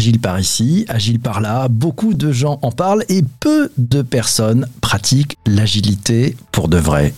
Agile 0.00 0.18
par 0.18 0.40
ici, 0.40 0.86
agile 0.88 1.20
par 1.20 1.42
là, 1.42 1.68
beaucoup 1.68 2.14
de 2.14 2.32
gens 2.32 2.58
en 2.62 2.72
parlent 2.72 3.04
et 3.10 3.22
peu 3.38 3.70
de 3.76 4.00
personnes 4.00 4.66
pratiquent 4.80 5.36
l'agilité 5.46 6.38
pour 6.52 6.68
de 6.68 6.78
vrai. 6.78 7.12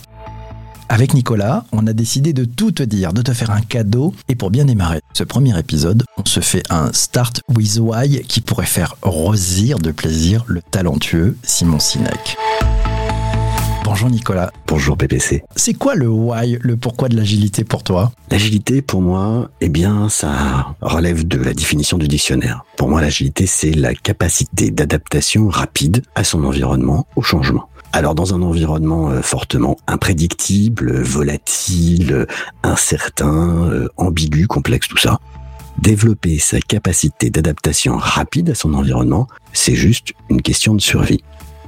Avec 0.88 1.14
Nicolas, 1.14 1.64
on 1.70 1.86
a 1.86 1.92
décidé 1.92 2.32
de 2.32 2.44
tout 2.44 2.72
te 2.72 2.82
dire, 2.82 3.12
de 3.12 3.22
te 3.22 3.32
faire 3.32 3.52
un 3.52 3.60
cadeau. 3.60 4.12
Et 4.28 4.34
pour 4.34 4.50
bien 4.50 4.64
démarrer 4.64 5.00
ce 5.12 5.22
premier 5.22 5.56
épisode, 5.56 6.02
on 6.16 6.24
se 6.24 6.40
fait 6.40 6.64
un 6.70 6.92
Start 6.92 7.42
with 7.54 7.78
Why 7.80 8.22
qui 8.26 8.40
pourrait 8.40 8.66
faire 8.66 8.96
rosir 9.02 9.78
de 9.78 9.92
plaisir 9.92 10.42
le 10.48 10.60
talentueux 10.60 11.36
Simon 11.44 11.78
Sinek. 11.78 12.36
Bonjour 14.02 14.16
Nicolas. 14.16 14.50
Bonjour 14.66 14.96
PPC. 14.96 15.44
C'est 15.54 15.74
quoi 15.74 15.94
le 15.94 16.08
why, 16.08 16.58
le 16.60 16.76
pourquoi 16.76 17.08
de 17.08 17.14
l'agilité 17.14 17.62
pour 17.62 17.84
toi? 17.84 18.10
L'agilité 18.32 18.82
pour 18.82 19.00
moi, 19.00 19.48
eh 19.60 19.68
bien, 19.68 20.08
ça 20.08 20.74
relève 20.80 21.24
de 21.24 21.38
la 21.38 21.54
définition 21.54 21.98
du 21.98 22.08
dictionnaire. 22.08 22.64
Pour 22.76 22.88
moi, 22.88 23.00
l'agilité, 23.00 23.46
c'est 23.46 23.70
la 23.70 23.94
capacité 23.94 24.72
d'adaptation 24.72 25.48
rapide 25.48 26.02
à 26.16 26.24
son 26.24 26.42
environnement, 26.42 27.06
au 27.14 27.22
changement. 27.22 27.68
Alors 27.92 28.16
dans 28.16 28.34
un 28.34 28.42
environnement 28.42 29.08
euh, 29.08 29.22
fortement 29.22 29.76
imprédictible, 29.86 31.00
volatile, 31.00 32.26
incertain, 32.64 33.68
euh, 33.70 33.88
ambigu, 33.98 34.48
complexe, 34.48 34.88
tout 34.88 34.98
ça, 34.98 35.20
développer 35.78 36.40
sa 36.40 36.58
capacité 36.58 37.30
d'adaptation 37.30 37.98
rapide 37.98 38.50
à 38.50 38.56
son 38.56 38.74
environnement, 38.74 39.28
c'est 39.52 39.76
juste 39.76 40.12
une 40.28 40.42
question 40.42 40.74
de 40.74 40.80
survie. 40.80 41.22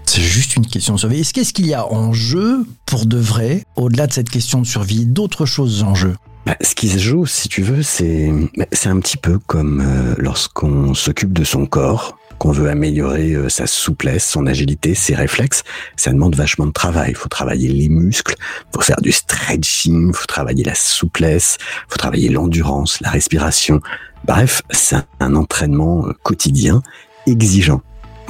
C'est 0.07 0.21
juste 0.21 0.57
une 0.57 0.67
question 0.67 0.95
de 0.95 0.99
survie. 0.99 1.21
Est-ce 1.21 1.33
qu'est-ce 1.35 1.53
qu'il 1.53 1.67
y 1.67 1.75
a 1.75 1.87
en 1.87 2.13
jeu 2.13 2.65
pour 2.87 3.07
de 3.07 3.19
vrai, 3.19 3.65
au-delà 3.77 4.07
de 4.07 4.13
cette 4.13 4.31
question 4.31 4.61
de 4.61 4.67
survie, 4.67 5.07
d'autres 5.07 5.47
choses 5.47 5.83
en 5.83 5.95
jeu? 5.95 6.15
Bah, 6.47 6.57
ce 6.61 6.75
qui 6.75 6.89
se 6.89 6.99
joue, 6.99 7.25
si 7.25 7.49
tu 7.49 7.63
veux, 7.63 7.83
c'est 7.83 8.31
bah, 8.57 8.67
c'est 8.71 8.91
un 8.91 9.01
petit 9.01 9.17
peu 9.17 9.39
comme 9.39 9.81
euh, 9.81 10.15
lorsqu'on 10.19 10.93
s'occupe 10.93 11.33
de 11.33 11.43
son 11.43 11.65
corps, 11.65 12.19
qu'on 12.39 12.53
veut 12.53 12.69
améliorer 12.69 13.33
euh, 13.33 13.49
sa 13.49 13.67
souplesse, 13.67 14.29
son 14.29 14.47
agilité, 14.47 14.95
ses 14.95 15.15
réflexes. 15.15 15.63
Ça 15.97 16.13
demande 16.13 16.37
vachement 16.37 16.67
de 16.67 16.73
travail. 16.73 17.11
Il 17.11 17.17
faut 17.17 17.31
travailler 17.31 17.69
les 17.69 17.89
muscles, 17.89 18.35
faut 18.75 18.83
faire 18.83 19.01
du 19.01 19.11
stretching, 19.11 20.13
faut 20.13 20.27
travailler 20.27 20.65
la 20.65 20.75
souplesse, 20.75 21.57
faut 21.89 21.97
travailler 21.97 22.29
l'endurance, 22.29 23.01
la 23.01 23.11
respiration. 23.11 23.81
Bref, 24.27 24.63
c'est 24.71 24.97
un 25.21 25.35
entraînement 25.37 26.07
euh, 26.07 26.13
quotidien 26.23 26.83
exigeant. 27.27 27.81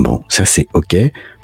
Bon, 0.05 0.23
ça 0.29 0.45
c'est 0.45 0.69
OK 0.75 0.95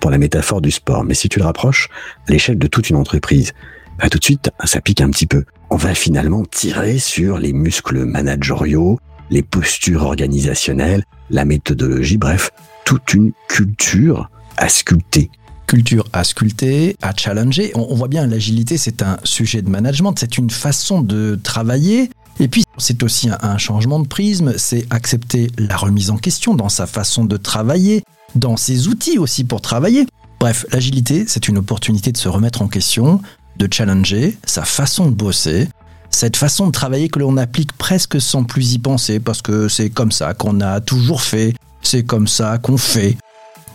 pour 0.03 0.11
la 0.11 0.19
métaphore 0.19 0.61
du 0.61 0.71
sport, 0.71 1.03
mais 1.03 1.15
si 1.15 1.31
tu 1.31 1.39
le 1.39 1.47
rapproches 1.47 1.89
à 2.29 2.33
l'échelle 2.33 2.59
de 2.59 2.67
toute 2.67 2.91
une 2.91 2.97
entreprise, 2.97 3.53
bah, 3.99 4.11
tout 4.11 4.19
de 4.19 4.25
suite, 4.25 4.51
ça 4.65 4.83
pique 4.83 5.01
un 5.01 5.09
petit 5.09 5.27
peu. 5.27 5.47
On 5.71 5.77
va 5.77 5.95
finalement 5.95 6.45
tirer 6.45 6.99
sur 6.99 7.39
les 7.39 7.55
muscles 7.55 8.05
managériaux, 8.05 9.01
les 9.31 9.43
postures 9.43 10.03
organisationnelles, 10.03 11.05
la 11.31 11.47
méthodologie, 11.47 12.19
bref, 12.19 12.51
toute 12.85 13.15
une 13.15 13.33
culture 13.49 14.29
à 14.59 14.69
sculpter. 14.69 15.31
Culture 15.67 16.07
à 16.13 16.23
sculpter, 16.23 16.97
à 17.01 17.17
challenger. 17.17 17.73
On, 17.75 17.95
voit 17.95 18.09
bien 18.09 18.27
l'agilité, 18.27 18.77
c'est 18.77 19.01
un 19.01 19.17
sujet 19.25 19.63
de 19.63 19.71
management, 19.71 20.13
c'est 20.19 20.37
une 20.37 20.51
façon 20.51 21.01
de 21.01 21.41
travailler. 21.43 22.11
Et 22.41 22.49
puis, 22.49 22.65
c'est 22.77 23.03
aussi 23.03 23.31
un 23.41 23.57
changement 23.57 24.01
de 24.01 24.07
prisme, 24.07 24.53
c'est 24.59 24.87
accepter 24.91 25.51
la 25.57 25.79
remise 25.79 26.11
en 26.11 26.19
question 26.19 26.55
dans 26.55 26.69
sa 26.69 26.87
façon 26.87 27.25
de 27.25 27.39
travailler, 27.39 28.03
dans 28.35 28.57
ses 28.57 28.89
outils 28.89 29.19
aussi 29.19 29.45
pour 29.45 29.61
travailler. 29.61 30.07
Bref, 30.41 30.65
l'agilité, 30.73 31.25
c'est 31.29 31.49
une 31.49 31.59
opportunité 31.59 32.13
de 32.13 32.17
se 32.17 32.29
remettre 32.29 32.63
en 32.63 32.69
question, 32.69 33.21
de 33.57 33.69
challenger 33.71 34.39
sa 34.47 34.65
façon 34.65 35.11
de 35.11 35.15
bosser, 35.15 35.69
cette 36.11 36.37
façon 36.37 36.67
de 36.67 36.73
travailler 36.73 37.09
que 37.09 37.19
l'on 37.19 37.37
applique 37.37 37.73
presque 37.73 38.21
sans 38.21 38.45
plus 38.45 38.75
y 38.75 38.79
penser, 38.79 39.21
parce 39.21 39.43
que 39.43 39.69
c'est 39.69 39.91
comme 39.91 40.13
ça 40.13 40.35
qu'on 40.35 40.61
a 40.61 40.81
toujours 40.81 41.23
fait, 41.23 41.55
c'est 41.83 42.05
comme 42.05 42.27
ça 42.27 42.59
qu'on 42.59 42.79
fait. 42.79 43.17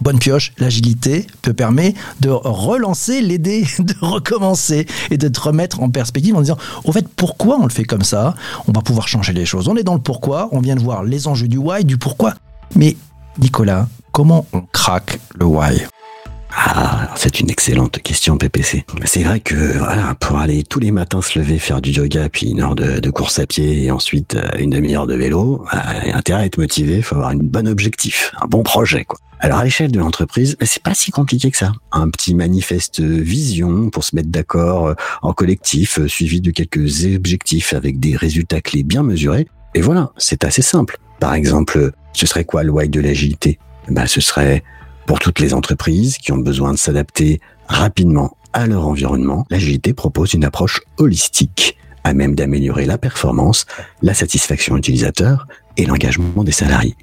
Bonne 0.01 0.19
pioche, 0.19 0.53
l'agilité 0.57 1.25
te 1.41 1.51
permet 1.51 1.93
de 2.19 2.29
relancer 2.29 3.21
l'idée, 3.21 3.65
de 3.79 3.95
recommencer 4.01 4.85
et 5.09 5.17
de 5.17 5.27
te 5.27 5.39
remettre 5.39 5.81
en 5.81 5.89
perspective 5.89 6.35
en 6.35 6.41
disant, 6.41 6.57
au 6.83 6.91
fait, 6.91 7.07
pourquoi 7.07 7.57
on 7.59 7.63
le 7.63 7.69
fait 7.69 7.85
comme 7.85 8.03
ça? 8.03 8.35
On 8.67 8.73
va 8.73 8.81
pouvoir 8.81 9.07
changer 9.07 9.31
les 9.31 9.45
choses. 9.45 9.67
On 9.67 9.75
est 9.77 9.83
dans 9.83 9.95
le 9.95 10.01
pourquoi, 10.01 10.49
on 10.51 10.59
vient 10.59 10.75
de 10.75 10.81
voir 10.81 11.03
les 11.03 11.27
enjeux 11.27 11.47
du 11.47 11.57
why, 11.57 11.85
du 11.85 11.97
pourquoi. 11.97 12.33
Mais 12.75 12.97
Nicolas, 13.39 13.87
comment 14.15 14.47
on 14.53 14.61
craque 14.61 15.19
le 15.37 15.45
why? 15.45 15.83
Ah, 16.55 17.09
c'est 17.17 17.41
une 17.41 17.49
excellente 17.49 18.01
question, 18.01 18.37
PPC. 18.37 18.85
C'est 19.03 19.23
vrai 19.23 19.41
que 19.41 19.77
voilà, 19.77 20.15
pour 20.15 20.37
aller 20.37 20.63
tous 20.63 20.79
les 20.79 20.91
matins 20.91 21.21
se 21.21 21.37
lever, 21.37 21.59
faire 21.59 21.81
du 21.81 21.91
yoga, 21.91 22.29
puis 22.29 22.51
une 22.51 22.61
heure 22.61 22.75
de, 22.75 23.09
course 23.09 23.39
à 23.39 23.45
pied 23.45 23.83
et 23.83 23.91
ensuite 23.91 24.35
euh, 24.35 24.47
une 24.57 24.69
demi-heure 24.69 25.05
de 25.05 25.15
vélo, 25.15 25.65
bah, 25.69 25.83
intérêt 26.13 26.43
à 26.43 26.45
être 26.45 26.57
motivé, 26.57 27.01
faut 27.01 27.15
avoir 27.15 27.31
un 27.31 27.35
bon 27.35 27.67
objectif, 27.67 28.31
un 28.41 28.47
bon 28.47 28.63
projet, 28.63 29.03
quoi. 29.03 29.19
Alors 29.41 29.57
à 29.57 29.65
l'échelle 29.65 29.91
de 29.91 29.99
l'entreprise, 29.99 30.55
c'est 30.61 30.81
pas 30.81 30.93
si 30.93 31.11
compliqué 31.11 31.51
que 31.51 31.57
ça. 31.57 31.73
Un 31.91 32.09
petit 32.09 32.35
manifeste 32.35 33.01
vision 33.01 33.89
pour 33.89 34.05
se 34.05 34.15
mettre 34.15 34.29
d'accord 34.29 34.87
euh, 34.87 34.93
en 35.23 35.33
collectif, 35.33 35.99
euh, 35.99 36.07
suivi 36.07 36.39
de 36.39 36.51
quelques 36.51 37.03
objectifs 37.03 37.73
avec 37.73 37.99
des 37.99 38.15
résultats 38.15 38.61
clés 38.61 38.83
bien 38.83 39.03
mesurés. 39.03 39.45
Et 39.73 39.81
voilà, 39.81 40.13
c'est 40.15 40.45
assez 40.45 40.61
simple. 40.61 40.99
Par 41.19 41.33
exemple, 41.33 41.91
ce 42.13 42.25
serait 42.25 42.45
quoi 42.45 42.63
le 42.63 42.71
why 42.71 42.87
de 42.87 43.01
l'agilité? 43.01 43.59
Bah, 43.89 44.07
ce 44.07 44.21
serait 44.21 44.63
pour 45.05 45.19
toutes 45.19 45.39
les 45.39 45.53
entreprises 45.53 46.17
qui 46.17 46.31
ont 46.31 46.37
besoin 46.37 46.71
de 46.73 46.77
s'adapter 46.77 47.39
rapidement 47.67 48.37
à 48.53 48.67
leur 48.67 48.87
environnement, 48.87 49.45
l'agilité 49.49 49.93
propose 49.93 50.33
une 50.33 50.45
approche 50.45 50.81
holistique 50.97 51.77
à 52.03 52.13
même 52.13 52.35
d'améliorer 52.35 52.85
la 52.85 52.97
performance, 52.97 53.65
la 54.01 54.13
satisfaction 54.13 54.77
utilisateur 54.77 55.47
et 55.77 55.85
l'engagement 55.85 56.43
des 56.43 56.51
salariés. 56.51 56.95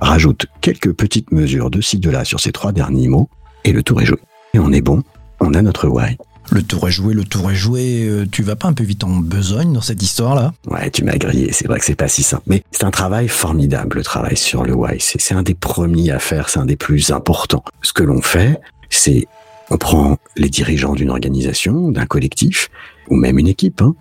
Rajoute 0.00 0.46
quelques 0.60 0.92
petites 0.92 1.32
mesures 1.32 1.70
de 1.70 1.80
ci 1.80 1.98
de 1.98 2.10
là 2.10 2.24
sur 2.24 2.40
ces 2.40 2.52
trois 2.52 2.72
derniers 2.72 3.08
mots 3.08 3.28
et 3.64 3.72
le 3.72 3.82
tour 3.82 4.00
est 4.00 4.06
joué. 4.06 4.18
Et 4.54 4.58
on 4.58 4.72
est 4.72 4.80
bon, 4.80 5.02
on 5.40 5.54
a 5.54 5.62
notre 5.62 5.88
why. 5.88 6.16
Le 6.50 6.62
tour 6.62 6.88
est 6.88 6.92
joué, 6.92 7.14
le 7.14 7.24
tour 7.24 7.50
est 7.50 7.54
joué. 7.54 8.06
Euh, 8.08 8.26
tu 8.30 8.42
vas 8.42 8.56
pas 8.56 8.68
un 8.68 8.72
peu 8.72 8.84
vite 8.84 9.04
en 9.04 9.16
besogne 9.16 9.72
dans 9.72 9.80
cette 9.80 10.02
histoire-là? 10.02 10.54
Ouais, 10.66 10.90
tu 10.90 11.04
m'as 11.04 11.16
grillé. 11.16 11.52
C'est 11.52 11.66
vrai 11.66 11.78
que 11.78 11.84
c'est 11.84 11.94
pas 11.94 12.08
si 12.08 12.22
simple. 12.22 12.44
Mais 12.46 12.62
c'est 12.70 12.84
un 12.84 12.90
travail 12.90 13.28
formidable, 13.28 13.98
le 13.98 14.02
travail 14.02 14.36
sur 14.36 14.64
le 14.64 14.74
why. 14.74 14.96
C'est 14.98 15.34
un 15.34 15.42
des 15.42 15.54
premiers 15.54 16.10
à 16.10 16.18
faire, 16.18 16.48
c'est 16.48 16.58
un 16.58 16.66
des 16.66 16.76
plus 16.76 17.10
importants. 17.10 17.64
Ce 17.82 17.92
que 17.92 18.02
l'on 18.02 18.22
fait, 18.22 18.60
c'est 18.88 19.26
on 19.70 19.76
prend 19.76 20.16
les 20.36 20.48
dirigeants 20.48 20.94
d'une 20.94 21.10
organisation, 21.10 21.90
d'un 21.90 22.06
collectif, 22.06 22.70
ou 23.08 23.16
même 23.16 23.38
une 23.38 23.48
équipe, 23.48 23.82
hein, 23.82 23.94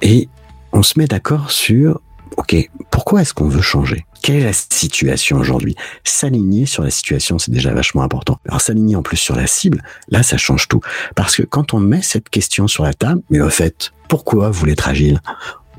et 0.00 0.28
on 0.72 0.82
se 0.82 0.98
met 0.98 1.06
d'accord 1.06 1.50
sur, 1.50 2.00
OK, 2.36 2.56
pourquoi 2.90 3.22
est-ce 3.22 3.34
qu'on 3.34 3.48
veut 3.48 3.62
changer? 3.62 4.04
Quelle 4.22 4.36
est 4.36 4.44
la 4.44 4.52
situation 4.52 5.38
aujourd'hui? 5.38 5.74
S'aligner 6.04 6.66
sur 6.66 6.82
la 6.82 6.90
situation, 6.90 7.38
c'est 7.38 7.50
déjà 7.50 7.72
vachement 7.72 8.02
important. 8.02 8.38
Alors 8.46 8.60
s'aligner 8.60 8.96
en 8.96 9.02
plus 9.02 9.16
sur 9.16 9.34
la 9.34 9.46
cible, 9.46 9.82
là, 10.08 10.22
ça 10.22 10.36
change 10.36 10.68
tout. 10.68 10.80
Parce 11.14 11.36
que 11.36 11.42
quand 11.42 11.74
on 11.74 11.80
met 11.80 12.02
cette 12.02 12.28
question 12.28 12.68
sur 12.68 12.84
la 12.84 12.94
table, 12.94 13.22
mais 13.30 13.40
au 13.40 13.50
fait, 13.50 13.92
pourquoi 14.08 14.50
vous 14.50 14.66
être 14.66 14.88
agile? 14.88 15.20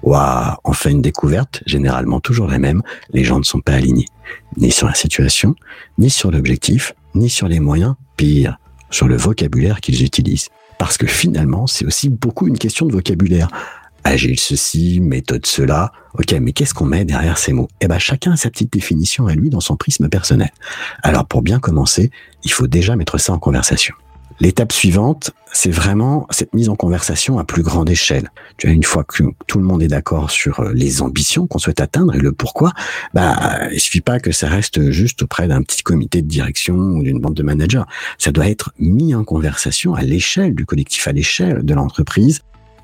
Waouh, 0.02 0.56
on 0.64 0.74
fait 0.74 0.92
une 0.92 1.02
découverte, 1.02 1.62
généralement 1.66 2.20
toujours 2.20 2.48
la 2.48 2.58
même, 2.58 2.82
les 3.12 3.24
gens 3.24 3.38
ne 3.38 3.44
sont 3.44 3.60
pas 3.60 3.74
alignés. 3.74 4.08
Ni 4.58 4.72
sur 4.72 4.88
la 4.88 4.94
situation, 4.94 5.56
ni 5.98 6.10
sur 6.10 6.32
l'objectif, 6.32 6.94
ni 7.16 7.30
sur 7.30 7.48
les 7.48 7.60
moyens, 7.60 7.96
pire, 8.16 8.58
sur 8.90 9.08
le 9.08 9.18
vocabulaire 9.18 9.82
qu'ils 9.82 10.04
utilisent. 10.04 10.50
Parce 10.78 10.98
que 10.98 11.08
finalement, 11.08 11.68
c'est 11.68 11.86
aussi 11.86 12.10
beaucoup 12.10 12.48
une 12.48 12.58
question 12.58 12.86
de 12.86 12.94
vocabulaire 12.94 13.50
agile 14.04 14.40
ceci, 14.40 15.00
méthode 15.00 15.46
cela. 15.46 15.92
Ok, 16.18 16.32
mais 16.42 16.54
qu'est-ce 16.54 16.74
qu'on 16.74 16.86
met 16.86 17.06
derrière 17.06 17.38
ces 17.38 17.54
mots? 17.54 17.68
Eh 17.82 17.88
ben, 17.88 18.00
chacun 18.00 18.34
a 18.34 18.38
sa 18.38 18.50
petite 18.50 18.74
définition 18.74 19.28
à 19.28 19.36
lui 19.36 19.50
dans 19.50 19.60
son 19.60 19.76
prisme 19.76 20.10
personnel. 20.10 20.50
Alors, 21.04 21.26
pour 21.26 21.42
bien 21.42 21.60
commencer, 21.60 22.12
il 22.44 22.52
faut 22.52 22.68
déjà 22.68 22.96
mettre 22.96 23.18
ça 23.18 23.34
en 23.34 23.40
conversation. 23.40 23.96
L'étape 24.42 24.72
suivante, 24.72 25.32
c'est 25.52 25.70
vraiment 25.70 26.26
cette 26.30 26.54
mise 26.54 26.70
en 26.70 26.76
conversation 26.76 27.40
à 27.40 27.44
plus 27.44 27.62
grande 27.62 27.90
échelle. 27.90 28.32
Tu 28.58 28.68
vois, 28.68 28.74
une 28.74 28.86
fois 28.86 29.04
que 29.04 29.24
tout 29.48 29.58
le 29.58 29.66
monde 29.66 29.84
est 29.84 29.90
d'accord 29.90 30.32
sur 30.32 30.62
euh, 30.62 30.72
les 30.74 31.02
ambitions 31.02 31.46
qu'on 31.46 31.60
souhaite 31.60 31.82
atteindre 31.82 32.16
et 32.16 32.20
le 32.20 32.32
pourquoi, 32.32 32.72
bah, 33.14 33.68
il 33.74 33.82
suffit 33.82 34.00
pas 34.00 34.22
que 34.22 34.32
ça 34.32 34.48
reste 34.48 34.92
juste 34.92 35.24
auprès 35.24 35.50
d'un 35.50 35.62
petit 35.62 35.84
comité 35.84 36.22
de 36.22 36.28
direction 36.28 36.76
ou 36.76 37.04
d'une 37.04 37.20
bande 37.20 37.34
de 37.34 37.44
managers. 37.44 37.84
Ça 38.18 38.32
doit 38.32 38.48
être 38.48 38.72
mis 38.80 39.14
en 39.14 39.26
conversation 39.26 39.94
à 39.94 40.04
l'échelle 40.04 40.56
du 40.56 40.66
collectif, 40.66 41.10
à 41.10 41.12
l'échelle 41.12 41.66
de 41.66 41.74
l'entreprise, 41.74 42.40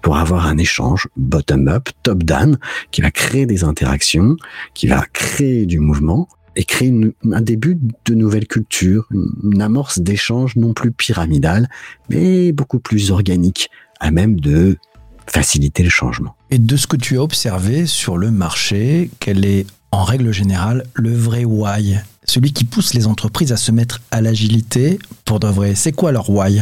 pour 0.06 0.18
avoir 0.18 0.46
un 0.46 0.60
échange 0.60 1.08
bottom-up, 1.18 1.90
top-down, 2.04 2.60
qui 2.92 3.02
va 3.02 3.10
créer 3.10 3.48
des 3.48 3.64
interactions, 3.64 4.38
qui 4.76 4.86
va 4.86 5.04
créer 5.12 5.66
du 5.66 5.80
mouvement 5.80 6.30
et 6.56 6.64
créer 6.64 6.94
un 7.32 7.42
début 7.42 7.80
de 8.06 8.14
nouvelle 8.14 8.46
culture, 8.46 9.08
une 9.12 9.64
amorce 9.64 9.98
d'échange 9.98 10.58
non 10.58 10.74
plus 10.74 10.92
pyramidal, 10.92 11.68
mais 12.12 12.52
beaucoup 12.52 12.78
plus 12.78 13.10
organique, 13.10 13.72
à 14.00 14.12
même 14.12 14.40
de 14.40 14.78
faciliter 15.26 15.82
le 15.82 15.90
changement. 15.90 16.36
Et 16.52 16.60
de 16.60 16.78
ce 16.78 16.86
que 16.86 16.98
tu 16.98 17.18
as 17.18 17.24
observé 17.24 17.88
sur 17.88 18.20
le 18.20 18.30
marché, 18.30 19.10
quel 19.20 19.44
est 19.44 19.66
en 19.90 20.04
règle 20.04 20.32
générale 20.32 20.86
le 20.94 21.16
vrai 21.16 21.46
why? 21.46 21.98
Celui 22.26 22.54
qui 22.54 22.64
pousse 22.64 22.94
les 22.94 23.08
entreprises 23.08 23.52
à 23.52 23.58
se 23.58 23.72
mettre 23.72 24.02
à 24.12 24.22
l'agilité 24.22 25.00
pour 25.26 25.40
de 25.40 25.48
vrai. 25.48 25.74
C'est 25.74 25.94
quoi 25.94 26.12
leur 26.12 26.30
why? 26.30 26.62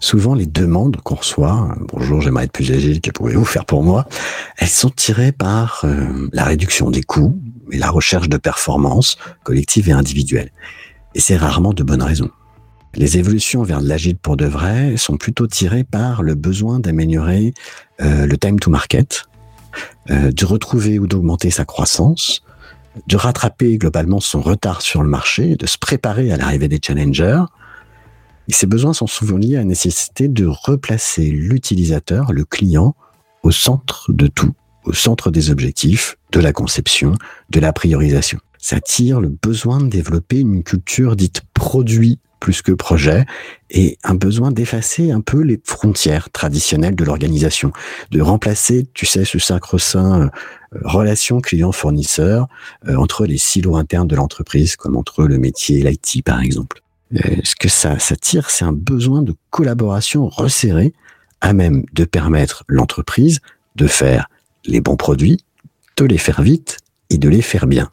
Souvent 0.00 0.34
les 0.34 0.46
demandes 0.46 0.96
qu'on 0.96 1.16
reçoit, 1.16 1.74
bonjour, 1.92 2.20
j'aimerais 2.20 2.44
être 2.44 2.52
plus 2.52 2.70
agile, 2.72 3.00
que 3.00 3.10
pouvez-vous 3.10 3.44
faire 3.44 3.64
pour 3.64 3.82
moi? 3.82 4.06
Elles 4.58 4.68
sont 4.68 4.90
tirées 4.90 5.32
par 5.32 5.80
euh, 5.84 6.28
la 6.32 6.44
réduction 6.44 6.90
des 6.90 7.02
coûts 7.02 7.38
et 7.70 7.78
la 7.78 7.90
recherche 7.90 8.28
de 8.28 8.36
performance 8.36 9.16
collective 9.42 9.88
et 9.88 9.92
individuelle. 9.92 10.50
Et 11.14 11.20
c'est 11.20 11.36
rarement 11.36 11.72
de 11.72 11.82
bonnes 11.82 12.02
raisons. 12.02 12.30
Les 12.96 13.18
évolutions 13.18 13.62
vers 13.64 13.80
l'agile 13.80 14.16
pour 14.16 14.36
de 14.36 14.46
vrai 14.46 14.96
sont 14.96 15.16
plutôt 15.16 15.46
tirées 15.46 15.82
par 15.84 16.22
le 16.22 16.34
besoin 16.34 16.78
d'améliorer 16.78 17.52
euh, 18.00 18.26
le 18.26 18.38
time 18.38 18.60
to 18.60 18.70
market, 18.70 19.24
euh, 20.10 20.30
de 20.30 20.44
retrouver 20.44 20.98
ou 21.00 21.06
d'augmenter 21.06 21.50
sa 21.50 21.64
croissance, 21.64 22.44
de 23.08 23.16
rattraper 23.16 23.78
globalement 23.78 24.20
son 24.20 24.40
retard 24.40 24.80
sur 24.80 25.02
le 25.02 25.08
marché, 25.08 25.56
de 25.56 25.66
se 25.66 25.78
préparer 25.78 26.30
à 26.30 26.36
l'arrivée 26.36 26.68
des 26.68 26.78
challengers. 26.80 27.42
Ces 28.48 28.66
besoins 28.66 28.92
sont 28.92 29.06
souvent 29.06 29.36
liés 29.36 29.56
à 29.56 29.60
la 29.60 29.64
nécessité 29.64 30.28
de 30.28 30.46
replacer 30.46 31.30
l'utilisateur, 31.30 32.32
le 32.32 32.44
client, 32.44 32.94
au 33.42 33.50
centre 33.50 34.12
de 34.12 34.26
tout, 34.26 34.52
au 34.84 34.92
centre 34.92 35.30
des 35.30 35.50
objectifs, 35.50 36.16
de 36.32 36.40
la 36.40 36.52
conception, 36.52 37.14
de 37.50 37.60
la 37.60 37.72
priorisation. 37.72 38.38
Ça 38.58 38.80
tire 38.80 39.20
le 39.20 39.28
besoin 39.28 39.78
de 39.78 39.88
développer 39.88 40.40
une 40.40 40.62
culture 40.62 41.16
dite 41.16 41.42
produit 41.52 42.18
plus 42.40 42.60
que 42.60 42.72
projet 42.72 43.24
et 43.70 43.96
un 44.04 44.14
besoin 44.14 44.52
d'effacer 44.52 45.10
un 45.10 45.22
peu 45.22 45.40
les 45.40 45.58
frontières 45.64 46.28
traditionnelles 46.30 46.94
de 46.94 47.04
l'organisation, 47.04 47.72
de 48.10 48.20
remplacer, 48.20 48.86
tu 48.92 49.06
sais, 49.06 49.24
ce 49.24 49.38
sacro-saint 49.38 50.24
euh, 50.24 50.28
relation 50.84 51.40
client-fournisseur 51.40 52.48
euh, 52.86 52.96
entre 52.96 53.24
les 53.24 53.38
silos 53.38 53.76
internes 53.76 54.08
de 54.08 54.16
l'entreprise, 54.16 54.76
comme 54.76 54.96
entre 54.96 55.24
le 55.24 55.38
métier 55.38 55.78
et 55.78 55.82
l'IT, 55.82 56.22
par 56.22 56.42
exemple. 56.42 56.83
Euh, 57.16 57.36
ce 57.44 57.54
que 57.54 57.68
ça, 57.68 57.96
tire, 58.20 58.50
c'est 58.50 58.64
un 58.64 58.72
besoin 58.72 59.22
de 59.22 59.34
collaboration 59.50 60.28
resserrée 60.28 60.92
à 61.40 61.52
même 61.52 61.84
de 61.92 62.04
permettre 62.04 62.64
l'entreprise 62.68 63.40
de 63.76 63.86
faire 63.86 64.28
les 64.64 64.80
bons 64.80 64.96
produits, 64.96 65.44
de 65.96 66.04
les 66.04 66.18
faire 66.18 66.42
vite 66.42 66.78
et 67.10 67.18
de 67.18 67.28
les 67.28 67.42
faire 67.42 67.66
bien. 67.66 67.90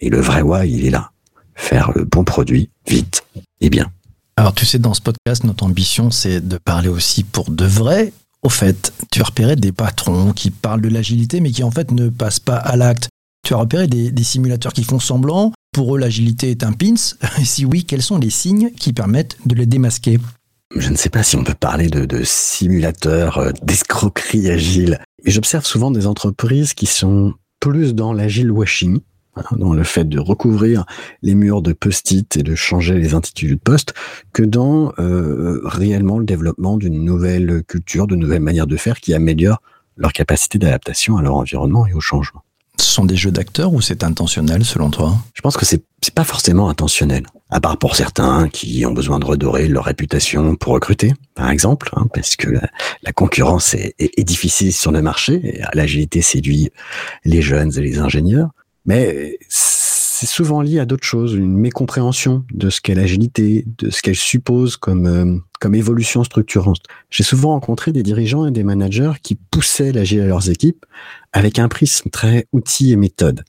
Et 0.00 0.10
le 0.10 0.20
vrai 0.20 0.42
why, 0.42 0.70
il 0.70 0.86
est 0.86 0.90
là. 0.90 1.10
Faire 1.54 1.92
le 1.94 2.04
bon 2.04 2.24
produit 2.24 2.70
vite 2.86 3.24
et 3.60 3.70
bien. 3.70 3.90
Alors 4.36 4.54
tu 4.54 4.66
sais, 4.66 4.78
dans 4.78 4.94
ce 4.94 5.00
podcast, 5.00 5.44
notre 5.44 5.64
ambition, 5.64 6.10
c'est 6.10 6.40
de 6.40 6.58
parler 6.58 6.88
aussi 6.88 7.22
pour 7.22 7.50
de 7.50 7.64
vrai. 7.64 8.12
Au 8.42 8.48
fait, 8.48 8.92
tu 9.10 9.20
as 9.20 9.24
repéré 9.24 9.56
des 9.56 9.72
patrons 9.72 10.32
qui 10.32 10.50
parlent 10.50 10.80
de 10.80 10.88
l'agilité, 10.88 11.40
mais 11.40 11.50
qui 11.50 11.62
en 11.62 11.70
fait 11.70 11.90
ne 11.92 12.08
passent 12.08 12.40
pas 12.40 12.56
à 12.56 12.76
l'acte. 12.76 13.08
Tu 13.46 13.54
as 13.54 13.56
repéré 13.56 13.86
des, 13.86 14.24
simulateurs 14.24 14.72
qui 14.72 14.84
font 14.84 14.98
semblant. 14.98 15.52
Pour 15.72 15.96
eux, 15.96 15.98
l'agilité 15.98 16.50
est 16.50 16.64
un 16.64 16.72
pins. 16.72 16.94
Si 17.44 17.64
oui, 17.64 17.84
quels 17.84 18.02
sont 18.02 18.18
les 18.18 18.28
signes 18.28 18.70
qui 18.72 18.92
permettent 18.92 19.38
de 19.46 19.54
les 19.54 19.64
démasquer? 19.64 20.18
Je 20.76 20.90
ne 20.90 20.96
sais 20.96 21.08
pas 21.08 21.22
si 21.22 21.36
on 21.36 21.44
peut 21.44 21.54
parler 21.54 21.88
de, 21.88 22.22
simulateurs 22.24 23.38
euh, 23.38 23.52
d'escroquerie 23.62 24.50
agile, 24.50 25.00
j'observe 25.24 25.64
souvent 25.64 25.90
des 25.90 26.06
entreprises 26.06 26.74
qui 26.74 26.84
sont 26.84 27.34
plus 27.58 27.94
dans 27.94 28.12
l'agile 28.12 28.50
washing, 28.50 29.00
dans 29.52 29.72
le 29.72 29.82
fait 29.82 30.04
de 30.04 30.18
recouvrir 30.18 30.84
les 31.22 31.34
murs 31.34 31.62
de 31.62 31.72
post-it 31.72 32.36
et 32.36 32.42
de 32.42 32.54
changer 32.54 32.94
les 32.98 33.14
intitulés 33.14 33.54
de 33.54 33.60
poste, 33.60 33.94
que 34.34 34.42
dans 34.42 34.92
euh, 34.98 35.60
réellement 35.64 36.18
le 36.18 36.26
développement 36.26 36.76
d'une 36.76 37.02
nouvelle 37.02 37.62
culture, 37.64 38.06
de 38.06 38.16
nouvelles 38.16 38.42
manières 38.42 38.66
de 38.66 38.76
faire 38.76 39.00
qui 39.00 39.14
améliorent 39.14 39.62
leur 39.96 40.12
capacité 40.12 40.58
d'adaptation 40.58 41.16
à 41.16 41.22
leur 41.22 41.34
environnement 41.34 41.86
et 41.86 41.94
au 41.94 42.00
changement. 42.00 42.42
Ce 42.82 42.90
sont 42.90 43.04
des 43.04 43.14
jeux 43.14 43.30
d'acteurs 43.30 43.72
ou 43.72 43.80
c'est 43.80 44.02
intentionnel 44.02 44.64
selon 44.64 44.90
toi? 44.90 45.16
Je 45.34 45.40
pense 45.40 45.56
que 45.56 45.64
c'est 45.64 45.84
pas 46.16 46.24
forcément 46.24 46.68
intentionnel. 46.68 47.24
À 47.48 47.60
part 47.60 47.76
pour 47.76 47.94
certains 47.94 48.48
qui 48.48 48.84
ont 48.84 48.92
besoin 48.92 49.20
de 49.20 49.24
redorer 49.24 49.68
leur 49.68 49.84
réputation 49.84 50.56
pour 50.56 50.72
recruter, 50.72 51.14
par 51.36 51.48
exemple, 51.48 51.90
hein, 51.96 52.06
parce 52.12 52.34
que 52.34 52.48
la, 52.50 53.12
concurrence 53.12 53.74
est, 53.74 54.24
difficile 54.24 54.72
sur 54.72 54.90
le 54.90 55.00
marché. 55.00 55.62
L'agilité 55.74 56.22
séduit 56.22 56.70
les 57.24 57.40
jeunes 57.40 57.70
et 57.76 57.80
les 57.80 58.00
ingénieurs. 58.00 58.50
Mais 58.84 59.38
c'est 60.22 60.28
souvent 60.28 60.62
lié 60.62 60.78
à 60.78 60.84
d'autres 60.86 61.04
choses, 61.04 61.34
une 61.34 61.56
mécompréhension 61.56 62.44
de 62.52 62.70
ce 62.70 62.80
qu'est 62.80 62.94
l'agilité, 62.94 63.64
de 63.78 63.90
ce 63.90 64.02
qu'elle 64.02 64.14
suppose 64.14 64.76
comme, 64.76 65.06
euh, 65.06 65.36
comme 65.58 65.74
évolution 65.74 66.22
structurante. 66.22 66.78
J'ai 67.10 67.24
souvent 67.24 67.48
rencontré 67.48 67.90
des 67.90 68.04
dirigeants 68.04 68.46
et 68.46 68.52
des 68.52 68.62
managers 68.62 69.14
qui 69.20 69.34
poussaient 69.34 69.90
l'agile 69.90 70.20
à 70.20 70.26
leurs 70.26 70.48
équipes 70.48 70.86
avec 71.32 71.58
un 71.58 71.66
prisme 71.66 72.08
très 72.08 72.46
outil 72.52 72.92
et 72.92 72.96
méthode, 72.96 73.42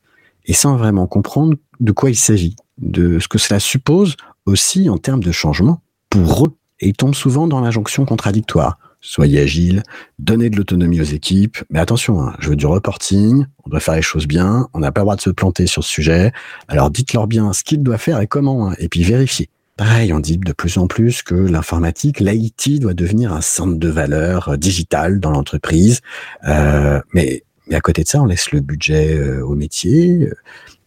et 0.45 0.53
sans 0.53 0.75
vraiment 0.75 1.05
comprendre 1.05 1.57
de 1.79 1.91
quoi 1.91 2.09
il 2.09 2.15
s'agit, 2.15 2.55
de 2.79 3.19
ce 3.19 3.27
que 3.27 3.37
cela 3.37 3.59
suppose 3.59 4.15
aussi 4.47 4.89
en 4.89 4.97
termes 4.97 5.23
de 5.23 5.31
changement 5.31 5.83
pour 6.09 6.47
eux. 6.47 6.55
Et 6.79 6.87
ils 6.87 6.95
tombent 6.95 7.13
souvent 7.13 7.45
dans 7.45 7.61
l'injonction 7.61 8.03
contradictoire 8.05 8.79
soyez 9.03 9.41
agile, 9.41 9.83
donnez 10.17 10.49
de 10.49 10.55
l'autonomie 10.55 11.01
aux 11.01 11.03
équipes, 11.03 11.57
mais 11.69 11.79
attention, 11.79 12.21
hein, 12.23 12.33
je 12.39 12.49
veux 12.49 12.55
du 12.55 12.65
reporting, 12.65 13.45
on 13.65 13.69
doit 13.69 13.81
faire 13.81 13.95
les 13.95 14.01
choses 14.01 14.25
bien, 14.25 14.69
on 14.73 14.79
n'a 14.79 14.91
pas 14.91 15.01
le 15.01 15.05
droit 15.05 15.15
de 15.17 15.21
se 15.21 15.29
planter 15.29 15.67
sur 15.67 15.83
ce 15.83 15.89
sujet, 15.89 16.31
alors 16.69 16.89
dites-leur 16.89 17.27
bien 17.27 17.51
ce 17.53 17.63
qu'ils 17.63 17.83
doivent 17.83 17.99
faire 17.99 18.21
et 18.21 18.27
comment, 18.27 18.69
hein, 18.69 18.75
et 18.79 18.87
puis 18.87 19.03
vérifiez. 19.03 19.49
Pareil, 19.75 20.13
on 20.13 20.19
dit 20.19 20.37
de 20.37 20.53
plus 20.53 20.77
en 20.77 20.87
plus 20.87 21.21
que 21.21 21.35
l'informatique, 21.35 22.19
l'IT 22.19 22.79
doit 22.79 22.93
devenir 22.93 23.33
un 23.33 23.41
centre 23.41 23.77
de 23.77 23.89
valeur 23.89 24.49
euh, 24.49 24.57
digital 24.57 25.19
dans 25.19 25.31
l'entreprise, 25.31 25.99
euh, 26.47 27.01
mais, 27.13 27.43
mais 27.67 27.75
à 27.75 27.81
côté 27.81 28.03
de 28.03 28.07
ça, 28.07 28.21
on 28.21 28.25
laisse 28.25 28.51
le 28.51 28.61
budget 28.61 29.17
euh, 29.17 29.45
au 29.45 29.55
métier, 29.55 30.29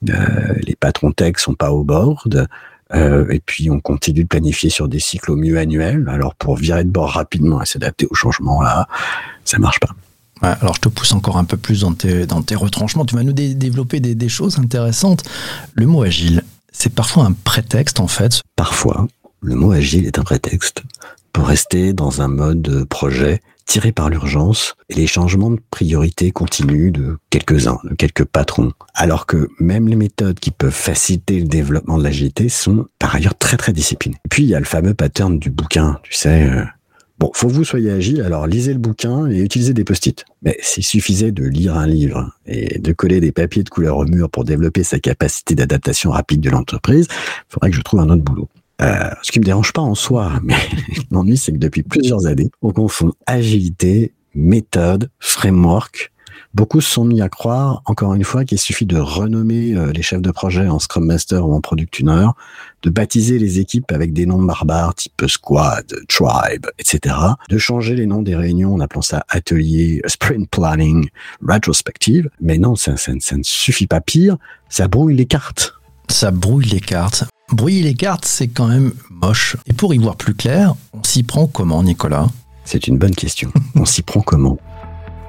les 0.03 0.77
patrons 0.79 1.11
tech 1.11 1.35
sont 1.39 1.55
pas 1.55 1.73
au 1.73 1.83
board, 1.83 2.47
euh, 2.95 3.27
et 3.31 3.41
puis 3.41 3.71
on 3.71 3.81
continue 3.81 4.23
de 4.23 4.29
planifier 4.29 4.71
sur 4.71 4.89
des 4.89 5.01
cycles 5.01 5.33
au 5.33 5.37
mieux 5.37 5.59
annuels. 5.59 6.07
Alors 6.09 6.35
pour 6.35 6.57
virer 6.57 6.85
de 6.85 6.91
bord 6.91 7.11
rapidement 7.11 7.63
et 7.63 7.67
s'adapter 7.67 8.07
au 8.11 8.15
changement 8.15 8.63
là, 8.63 8.89
ça 9.45 9.59
marche 9.59 9.81
pas. 9.81 9.95
alors 10.43 10.75
je 10.75 10.81
te 10.81 10.89
pousse 10.89 11.13
encore 11.13 11.37
un 11.37 11.45
peu 11.45 11.57
plus 11.57 11.81
dans 11.81 11.93
tes, 11.93 12.27
dans 12.27 12.43
tes 12.43 12.55
retranchements. 12.55 13.05
Tu 13.05 13.17
vas 13.17 13.23
nous 13.23 13.33
développer 13.33 14.01
des, 14.01 14.15
des 14.15 14.29
choses 14.29 14.59
intéressantes. 14.59 15.25
Le 15.75 15.87
mot 15.87 16.03
agile, 16.03 16.43
c'est 16.73 16.95
parfois 16.95 17.25
un 17.25 17.33
prétexte 17.33 18.01
en 18.01 18.09
fait. 18.09 18.43
Parfois, 18.55 19.09
le 19.41 19.55
mot 19.55 19.73
agile 19.73 20.07
est 20.07 20.19
un 20.19 20.25
prétexte 20.25 20.83
pour 21.33 21.49
rester 21.49 21.93
dans 21.93 22.23
un 22.23 22.29
mode 22.29 22.85
projet 22.85 23.41
tiré 23.67 23.93
par 23.93 24.09
l'urgence 24.09 24.75
et 24.89 24.95
les 24.95 25.07
changements 25.07 25.51
de 25.51 25.61
priorité 25.71 26.31
continuent 26.31 26.93
de 26.93 27.19
quelques-uns, 27.31 27.79
de 27.85 27.95
quelques 27.95 28.25
patrons. 28.25 28.73
Alors 28.95 29.27
que 29.27 29.49
même 29.59 29.89
les 29.89 29.97
méthodes 29.97 30.39
qui 30.39 30.53
peuvent 30.53 30.71
faciliter 30.71 31.41
le 31.41 31.47
développement 31.47 31.99
de 31.99 32.05
l'agilité 32.05 32.49
sont 32.49 32.87
par 32.99 33.15
ailleurs 33.15 33.37
très 33.37 33.57
très 33.57 33.73
disciplinées. 33.73 34.17
Et 34.25 34.29
puis 34.29 34.45
il 34.45 34.49
y 34.49 34.55
a 34.55 34.61
le 34.61 34.65
fameux 34.65 34.95
pattern 34.95 35.39
du 35.39 35.51
bouquin, 35.51 35.99
tu 36.05 36.15
sais. 36.15 36.45
Euh, 36.45 36.65
bon, 37.19 37.31
faut 37.35 37.49
que 37.49 37.53
vous 37.53 37.65
soyez 37.65 37.91
agile, 37.91 38.23
alors 38.23 38.47
lisez 38.47 38.73
le 38.73 38.79
bouquin 38.79 39.27
et 39.27 39.41
utilisez 39.41 39.75
des 39.75 39.85
post-it. 39.85 40.25
Mais 40.43 40.57
s'il 40.63 40.85
suffisait 40.85 41.33
de 41.33 41.45
lire 41.45 41.77
un 41.77 41.87
livre 41.87 42.31
et 42.47 42.79
de 42.79 42.93
coller 42.93 43.21
des 43.21 43.33
papiers 43.33 43.65
de 43.65 43.69
couleur 43.69 43.97
au 43.97 44.05
mur 44.05 44.31
pour 44.31 44.45
développer 44.45 44.85
sa 44.85 45.01
capacité 45.01 45.55
d'adaptation 45.55 46.13
rapide 46.13 46.41
de 46.41 46.51
l'entreprise, 46.51 47.09
il 47.11 47.45
faudrait 47.49 47.71
que 47.71 47.77
je 47.77 47.83
trouve 47.83 48.01
un 48.01 48.11
autre 48.11 48.23
boulot. 48.23 48.49
Euh, 48.83 49.11
ce 49.23 49.33
qui 49.33 49.41
me 49.41 49.45
dérange 49.45 49.73
pas 49.73 49.83
en 49.83 49.95
soi, 49.95 50.33
mais 50.43 50.55
l'ennui, 51.11 51.37
c'est 51.37 51.53
que 51.53 51.59
depuis 51.59 51.83
plusieurs 51.83 52.27
années, 52.27 52.51
on 52.63 52.73
confond 52.73 53.13
agilité, 53.27 54.13
méthode, 54.35 55.11
framework. 55.19 56.13
Beaucoup 56.55 56.81
se 56.81 56.91
sont 56.91 57.05
mis 57.05 57.21
à 57.21 57.29
croire, 57.29 57.83
encore 57.85 58.15
une 58.15 58.25
fois, 58.25 58.47
qu'il 58.47 58.59
suffit 58.59 58.87
de 58.87 58.99
renommer 58.99 59.75
euh, 59.75 59.93
les 59.93 60.01
chefs 60.01 60.23
de 60.23 60.31
projet 60.31 60.69
en 60.69 60.79
Scrum 60.79 61.05
Master 61.05 61.47
ou 61.47 61.55
en 61.55 61.61
Product 61.61 62.01
Owner, 62.01 62.29
de 62.83 62.89
baptiser 62.89 63.39
les 63.39 63.59
équipes 63.59 63.93
avec 63.93 64.15
des 64.15 64.25
noms 64.25 64.43
barbares 64.43 64.95
type 64.95 65.25
Squad, 65.27 65.87
Tribe, 66.09 66.67
etc., 66.79 67.15
de 67.51 67.59
changer 67.59 67.95
les 67.95 68.07
noms 68.07 68.23
des 68.23 68.37
réunions 68.37 68.75
en 68.75 68.81
appelant 68.81 69.03
ça 69.03 69.25
atelier, 69.29 70.01
sprint 70.07 70.49
planning, 70.49 71.09
retrospective. 71.47 72.31
Mais 72.41 72.57
non, 72.57 72.75
ça, 72.75 72.97
ça 72.97 73.13
ne 73.13 73.43
suffit 73.43 73.87
pas 73.87 74.01
pire, 74.01 74.39
ça 74.71 74.89
brouille 74.89 75.17
les 75.17 75.27
cartes. 75.27 75.75
Ça 76.09 76.31
brouille 76.31 76.67
les 76.67 76.81
cartes. 76.81 77.25
Brouiller 77.53 77.83
les 77.83 77.95
cartes, 77.95 78.25
c'est 78.25 78.49
quand 78.49 78.67
même 78.67 78.93
moche. 79.09 79.57
Et 79.67 79.73
pour 79.73 79.95
y 79.95 79.99
voir 79.99 80.17
plus 80.17 80.35
clair, 80.35 80.75
on 80.93 81.05
s'y 81.05 81.23
prend 81.23 81.47
comment, 81.47 81.81
Nicolas? 81.85 82.27
C'est 82.65 82.89
une 82.89 82.99
bonne 82.99 83.15
question. 83.15 83.53
on 83.77 83.85
s'y 83.85 84.03
prend 84.03 84.21
comment? 84.21 84.59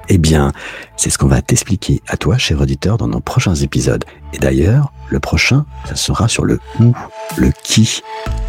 Eh 0.08 0.18
bien, 0.18 0.52
c'est 0.96 1.10
ce 1.10 1.18
qu'on 1.18 1.28
va 1.28 1.42
t'expliquer 1.42 2.02
à 2.08 2.16
toi, 2.16 2.36
cher 2.36 2.60
auditeur, 2.60 2.96
dans 2.96 3.06
nos 3.06 3.20
prochains 3.20 3.54
épisodes. 3.54 4.04
Et 4.32 4.38
d'ailleurs, 4.38 4.92
le 5.10 5.20
prochain, 5.20 5.64
ça 5.86 5.94
sera 5.94 6.26
sur 6.26 6.44
le 6.44 6.58
où, 6.80 6.92
le 7.36 7.52
qui, 7.62 8.00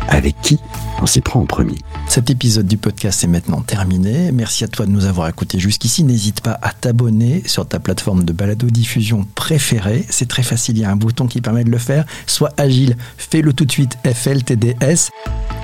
avec 0.09 0.35
qui 0.41 0.59
on 1.01 1.05
s'y 1.05 1.21
prend 1.21 1.39
en 1.39 1.45
premier. 1.45 1.77
Cet 2.07 2.29
épisode 2.29 2.67
du 2.67 2.77
podcast 2.77 3.23
est 3.23 3.27
maintenant 3.27 3.61
terminé. 3.61 4.31
Merci 4.31 4.63
à 4.63 4.67
toi 4.67 4.85
de 4.85 4.91
nous 4.91 5.05
avoir 5.05 5.29
écoutés 5.29 5.59
jusqu'ici. 5.59 6.03
N'hésite 6.03 6.41
pas 6.41 6.57
à 6.61 6.73
t'abonner 6.73 7.43
sur 7.45 7.67
ta 7.67 7.79
plateforme 7.79 8.25
de 8.25 8.33
balado-diffusion 8.33 9.25
préférée. 9.35 10.05
C'est 10.09 10.27
très 10.27 10.43
facile, 10.43 10.77
il 10.77 10.81
y 10.81 10.85
a 10.85 10.91
un 10.91 10.95
bouton 10.95 11.27
qui 11.27 11.39
permet 11.39 11.63
de 11.63 11.71
le 11.71 11.77
faire. 11.77 12.05
Sois 12.25 12.51
agile, 12.57 12.97
fais-le 13.17 13.53
tout 13.53 13.65
de 13.65 13.71
suite, 13.71 13.97
FLTDS. 14.03 15.09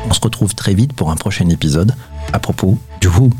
On 0.07 0.13
se 0.13 0.21
retrouve 0.21 0.53
très 0.53 0.73
vite 0.73 0.93
pour 0.93 1.11
un 1.11 1.15
prochain 1.15 1.49
épisode 1.49 1.95
à 2.31 2.39
propos 2.39 2.77
du 3.01 3.07
Who. 3.07 3.31